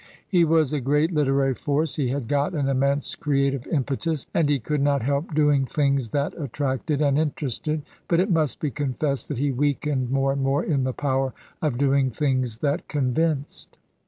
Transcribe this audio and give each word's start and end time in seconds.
He 0.27 0.45
was 0.45 0.73
a 0.73 0.81
great 0.81 1.11
hterary 1.11 1.55
force; 1.55 1.95
he 1.95 2.07
had 2.07 2.27
got 2.27 2.55
an 2.55 2.67
immense 2.67 3.13
creative 3.13 3.61
^ 3.63 3.67
impetus, 3.71 4.25
and 4.33 4.49
he 4.49 4.57
could 4.59 4.81
not 4.81 5.03
help 5.03 5.35
doing 5.35 5.65
things 5.67 6.09
that 6.09 6.33
at 6.33 6.53
tracted 6.53 7.01
£ind 7.01 7.19
interested, 7.19 7.83
but 8.07 8.19
it 8.19 8.31
must 8.31 8.59
be 8.59 8.71
confessed 8.71 9.27
that 9.27 9.37
he 9.37 9.51
weakened 9.51 10.09
more 10.09 10.33
and 10.33 10.41
more 10.41 10.63
in 10.63 10.85
the 10.85 10.91
power 10.93 11.33
of 11.61 11.77
doing 11.77 12.09
things 12.09 12.57
that 12.57 12.87
convinced. 12.87 13.77